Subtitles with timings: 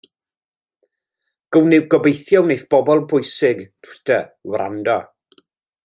[1.57, 4.99] Gobeithio wneith pobl bwysig Twitter wrando.